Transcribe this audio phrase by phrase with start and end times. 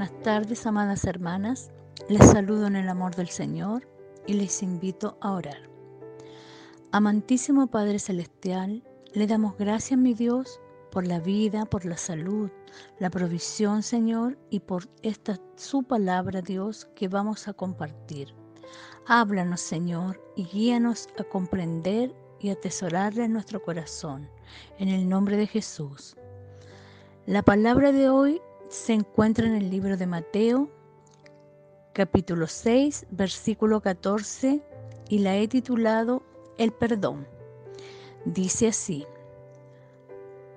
[0.00, 1.70] buenas tardes, amadas hermanas.
[2.08, 3.86] Les saludo en el amor del Señor
[4.26, 5.68] y les invito a orar.
[6.90, 10.58] Amantísimo Padre Celestial, le damos gracias, mi Dios,
[10.90, 12.50] por la vida, por la salud,
[12.98, 18.34] la provisión, Señor, y por esta su palabra, Dios, que vamos a compartir.
[19.06, 24.30] Háblanos, Señor, y guíanos a comprender y atesorarle en nuestro corazón.
[24.78, 26.16] En el nombre de Jesús.
[27.26, 30.70] La palabra de hoy se encuentra en el libro de Mateo,
[31.92, 34.62] capítulo 6, versículo 14,
[35.08, 36.22] y la he titulado
[36.56, 37.26] El perdón.
[38.24, 39.04] Dice así,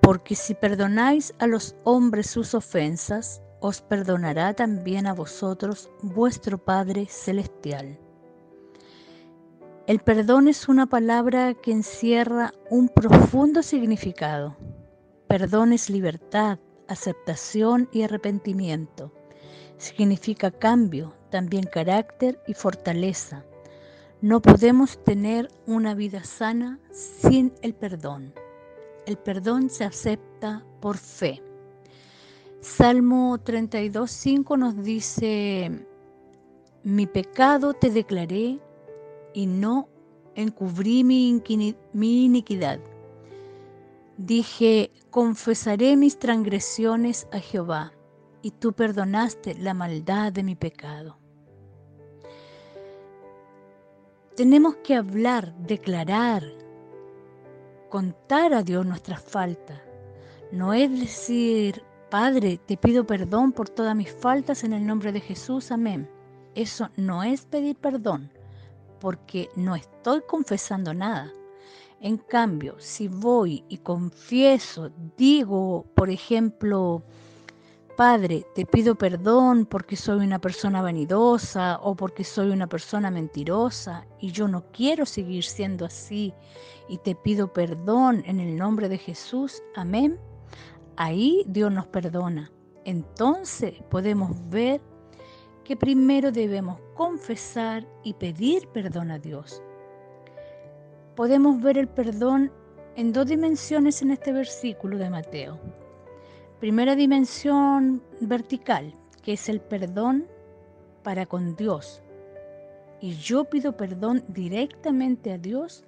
[0.00, 7.06] porque si perdonáis a los hombres sus ofensas, os perdonará también a vosotros vuestro Padre
[7.06, 7.98] Celestial.
[9.88, 14.56] El perdón es una palabra que encierra un profundo significado.
[15.26, 19.12] Perdón es libertad, aceptación y arrepentimiento.
[19.76, 23.44] Significa cambio, también carácter y fortaleza.
[24.20, 28.32] No podemos tener una vida sana sin el perdón.
[29.06, 31.42] El perdón se acepta por fe.
[32.60, 35.86] Salmo 32.5 nos dice,
[36.82, 38.58] mi pecado te declaré
[39.34, 39.88] y no
[40.34, 41.42] encubrí mi,
[41.92, 42.80] iniquidad.
[44.16, 47.92] Dije, confesaré mis transgresiones a Jehová,
[48.42, 51.18] y tú perdonaste la maldad de mi pecado.
[54.36, 56.44] Tenemos que hablar, declarar,
[57.88, 59.80] contar a Dios nuestras faltas.
[60.52, 65.20] No es decir, Padre, te pido perdón por todas mis faltas en el nombre de
[65.20, 66.08] Jesús, amén.
[66.54, 68.30] Eso no es pedir perdón
[69.00, 71.32] porque no estoy confesando nada.
[72.04, 77.02] En cambio, si voy y confieso, digo, por ejemplo,
[77.96, 84.06] Padre, te pido perdón porque soy una persona vanidosa o porque soy una persona mentirosa
[84.20, 86.34] y yo no quiero seguir siendo así
[86.90, 89.62] y te pido perdón en el nombre de Jesús.
[89.74, 90.20] Amén.
[90.98, 92.52] Ahí Dios nos perdona.
[92.84, 94.82] Entonces podemos ver
[95.64, 99.62] que primero debemos confesar y pedir perdón a Dios.
[101.16, 102.50] Podemos ver el perdón
[102.96, 105.60] en dos dimensiones en este versículo de Mateo.
[106.58, 108.92] Primera dimensión vertical,
[109.22, 110.26] que es el perdón
[111.04, 112.02] para con Dios.
[113.00, 115.84] Y yo pido perdón directamente a Dios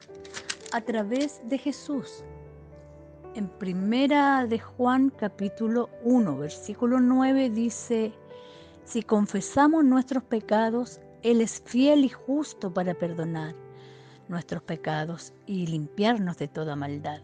[0.73, 2.23] a través de Jesús.
[3.35, 8.13] En primera de Juan capítulo 1, versículo 9 dice,
[8.85, 13.66] si confesamos nuestros pecados, Él es fiel y justo para perdonar
[14.29, 17.21] nuestros pecados y limpiarnos de toda maldad.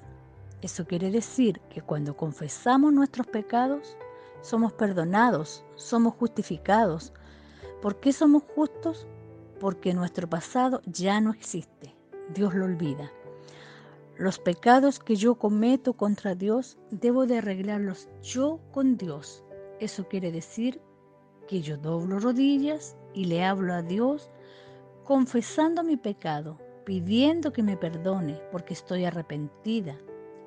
[0.61, 3.97] Eso quiere decir que cuando confesamos nuestros pecados,
[4.43, 7.13] somos perdonados, somos justificados.
[7.81, 9.07] ¿Por qué somos justos?
[9.59, 11.95] Porque nuestro pasado ya no existe.
[12.35, 13.11] Dios lo olvida.
[14.17, 19.43] Los pecados que yo cometo contra Dios, debo de arreglarlos yo con Dios.
[19.81, 20.81] Eso quiere decir
[21.49, 24.31] que yo doblo rodillas y le hablo a Dios
[25.05, 29.97] confesando mi pecado, pidiendo que me perdone porque estoy arrepentida.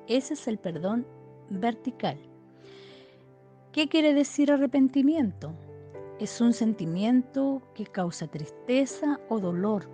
[0.06, 1.06] Ese es el perdón
[1.50, 2.18] vertical.
[3.72, 5.52] ¿Qué quiere decir arrepentimiento?
[6.18, 9.88] Es un sentimiento que causa tristeza o dolor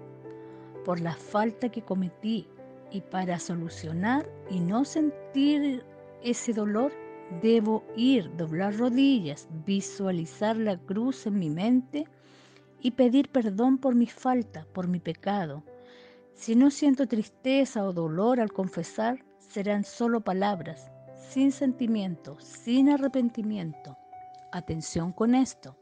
[0.85, 2.47] por la falta que cometí
[2.91, 5.85] y para solucionar y no sentir
[6.23, 6.93] ese dolor
[7.41, 12.07] Debo ir, doblar rodillas, visualizar la cruz en mi mente
[12.81, 15.63] y pedir perdón por mi falta, por mi pecado.
[16.35, 23.97] Si no siento tristeza o dolor al confesar, serán solo palabras, sin sentimiento, sin arrepentimiento.
[24.51, 25.77] Atención con esto.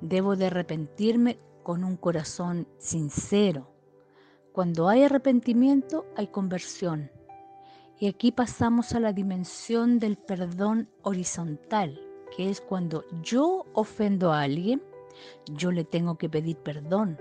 [0.00, 3.70] Debo de arrepentirme con un corazón sincero.
[4.52, 7.10] Cuando hay arrepentimiento hay conversión.
[7.98, 12.00] Y aquí pasamos a la dimensión del perdón horizontal,
[12.36, 14.82] que es cuando yo ofendo a alguien,
[15.46, 17.18] yo le tengo que pedir perdón,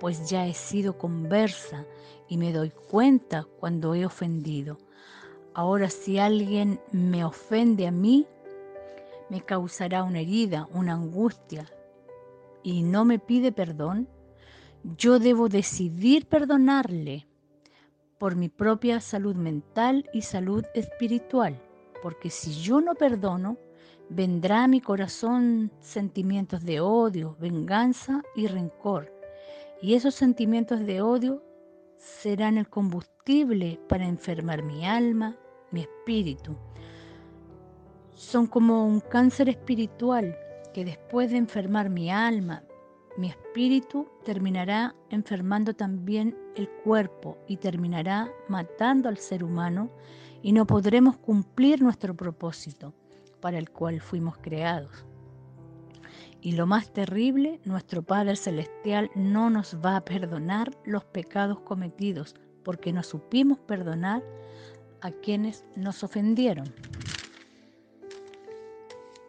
[0.00, 1.86] pues ya he sido conversa
[2.28, 4.78] y me doy cuenta cuando he ofendido.
[5.54, 8.26] Ahora si alguien me ofende a mí,
[9.28, 11.66] me causará una herida, una angustia,
[12.62, 14.08] y no me pide perdón,
[14.96, 17.26] yo debo decidir perdonarle
[18.18, 21.60] por mi propia salud mental y salud espiritual,
[22.02, 23.58] porque si yo no perdono,
[24.08, 29.17] vendrá a mi corazón sentimientos de odio, venganza y rencor.
[29.80, 31.42] Y esos sentimientos de odio
[31.96, 35.36] serán el combustible para enfermar mi alma,
[35.70, 36.56] mi espíritu.
[38.14, 40.36] Son como un cáncer espiritual
[40.74, 42.64] que después de enfermar mi alma,
[43.16, 49.90] mi espíritu terminará enfermando también el cuerpo y terminará matando al ser humano
[50.42, 52.94] y no podremos cumplir nuestro propósito
[53.40, 55.04] para el cual fuimos creados.
[56.40, 62.34] Y lo más terrible, nuestro Padre Celestial no nos va a perdonar los pecados cometidos
[62.62, 64.22] porque no supimos perdonar
[65.00, 66.72] a quienes nos ofendieron.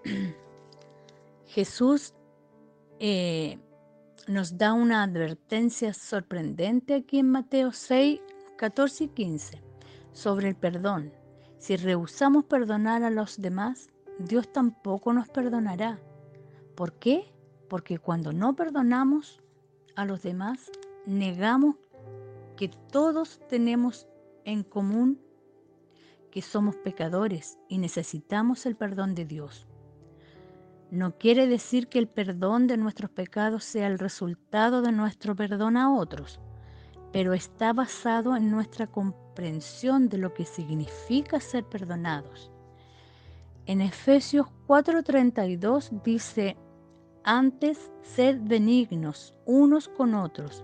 [1.47, 2.13] Jesús
[2.99, 3.57] eh,
[4.27, 8.19] nos da una advertencia sorprendente aquí en Mateo 6,
[8.57, 9.61] 14 y 15
[10.11, 11.11] sobre el perdón.
[11.57, 13.87] Si rehusamos perdonar a los demás,
[14.19, 15.99] Dios tampoco nos perdonará.
[16.79, 17.29] ¿Por qué?
[17.67, 19.41] Porque cuando no perdonamos
[19.97, 20.71] a los demás,
[21.05, 21.75] negamos
[22.55, 24.07] que todos tenemos
[24.45, 25.19] en común
[26.31, 29.67] que somos pecadores y necesitamos el perdón de Dios.
[30.89, 35.75] No quiere decir que el perdón de nuestros pecados sea el resultado de nuestro perdón
[35.75, 36.39] a otros,
[37.11, 42.53] pero está basado en nuestra comprensión de lo que significa ser perdonados.
[43.65, 46.55] En Efesios 4:32 dice,
[47.23, 50.63] antes sed benignos unos con otros,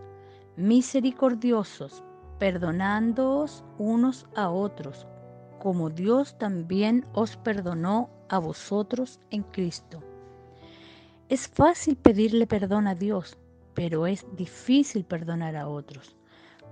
[0.58, 2.04] misericordiosos,
[2.40, 5.08] perdonándoos unos a otros,
[5.60, 10.02] como Dios también os perdonó a vosotros en Cristo.
[11.30, 13.38] Es fácil pedirle perdón a Dios,
[13.74, 16.16] pero es difícil perdonar a otros.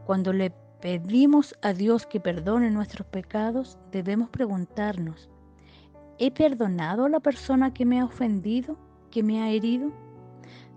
[0.05, 5.29] Cuando le pedimos a Dios que perdone nuestros pecados, debemos preguntarnos,
[6.19, 8.77] ¿he perdonado a la persona que me ha ofendido,
[9.13, 9.91] que me ha herido?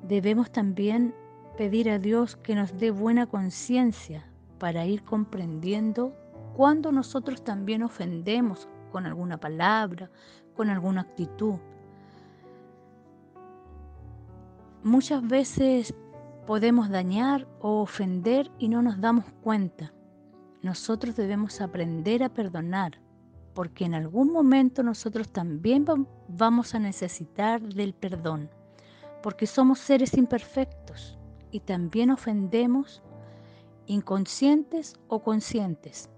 [0.03, 1.15] Debemos también
[1.57, 6.15] pedir a Dios que nos dé buena conciencia para ir comprendiendo
[6.55, 10.11] cuando nosotros también ofendemos con alguna palabra,
[10.55, 11.55] con alguna actitud.
[14.83, 15.95] Muchas veces
[16.47, 19.95] podemos dañar o ofender y no nos damos cuenta.
[20.61, 23.01] Nosotros debemos aprender a perdonar,
[23.57, 25.87] porque en algún momento nosotros también
[26.29, 28.51] vamos a necesitar del perdón,
[29.23, 31.19] porque somos seres imperfectos
[31.51, 33.03] y también ofendemos
[33.87, 36.11] inconscientes o conscientes.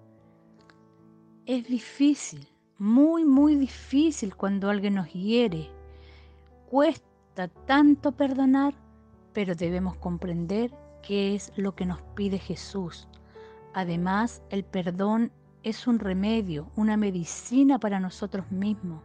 [1.46, 5.70] Es difícil, muy, muy difícil cuando alguien nos hiere.
[6.68, 8.74] Cuesta tanto perdonar,
[9.32, 10.74] pero debemos comprender
[11.04, 13.06] qué es lo que nos pide Jesús.
[13.74, 15.30] Además, el perdón
[15.68, 19.02] es un remedio, una medicina para nosotros mismos.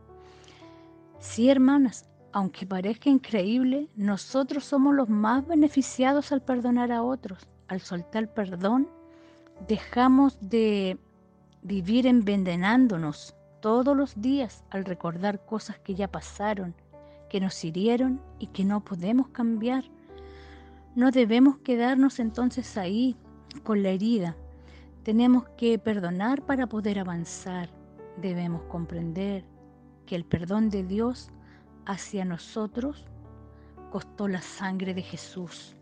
[1.19, 7.47] Sí, hermanas, aunque parezca increíble, nosotros somos los más beneficiados al perdonar a otros.
[7.67, 8.89] Al soltar perdón,
[9.67, 10.97] dejamos de
[11.61, 16.75] vivir envenenándonos todos los días al recordar cosas que ya pasaron
[17.33, 19.83] que nos hirieron y que no podemos cambiar.
[20.93, 23.17] No debemos quedarnos entonces ahí
[23.63, 24.37] con la herida.
[25.03, 27.69] Tenemos que perdonar para poder avanzar.
[28.21, 29.43] Debemos comprender
[30.05, 31.29] que el perdón de Dios
[31.85, 33.05] hacia nosotros
[33.91, 35.75] costó la sangre de Jesús.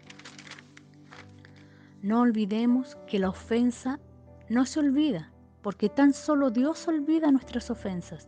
[2.01, 3.99] No olvidemos que la ofensa
[4.49, 5.31] no se olvida,
[5.61, 8.27] porque tan solo Dios olvida nuestras ofensas,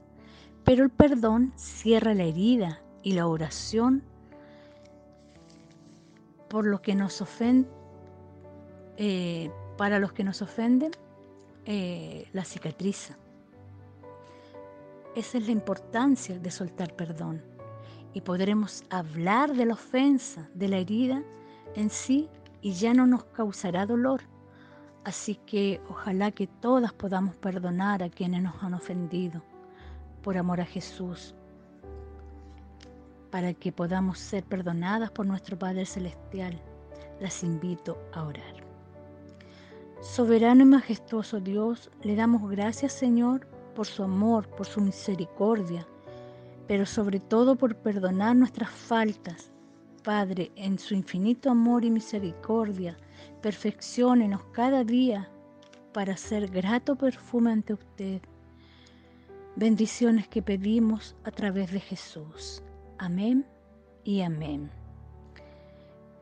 [0.63, 4.03] pero el perdón cierra la herida y la oración
[6.49, 7.67] por los que nos ofenden,
[8.97, 10.91] eh, para los que nos ofenden,
[11.65, 13.17] eh, la cicatriza.
[15.15, 17.41] Esa es la importancia de soltar perdón.
[18.13, 21.23] Y podremos hablar de la ofensa, de la herida
[21.75, 22.29] en sí,
[22.61, 24.21] y ya no nos causará dolor.
[25.03, 29.43] Así que ojalá que todas podamos perdonar a quienes nos han ofendido,
[30.21, 31.35] por amor a Jesús,
[33.29, 36.61] para que podamos ser perdonadas por nuestro Padre Celestial.
[37.19, 38.62] Las invito a orar.
[40.03, 45.87] Soberano y majestuoso Dios, le damos gracias Señor por su amor, por su misericordia,
[46.67, 49.49] pero sobre todo por perdonar nuestras faltas.
[50.03, 52.97] Padre, en su infinito amor y misericordia,
[53.41, 55.29] perfeccionenos cada día
[55.93, 58.21] para ser grato perfume ante usted.
[59.55, 62.61] Bendiciones que pedimos a través de Jesús.
[62.97, 63.45] Amén
[64.03, 64.69] y amén.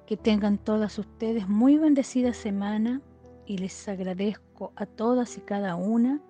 [0.05, 3.01] Que tengan todas ustedes muy bendecida semana
[3.45, 6.21] y les agradezco a todas y cada una,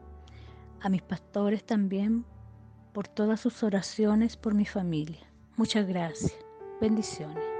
[0.82, 2.26] a mis pastores también,
[2.94, 5.32] por todas sus oraciones por mi familia.
[5.56, 6.36] Muchas gracias.
[6.80, 7.51] Bendiciones.